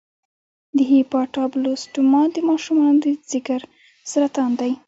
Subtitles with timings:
[0.79, 3.61] د هیپاټوبلاسټوما د ماشومانو د ځګر
[4.11, 4.71] سرطان دی.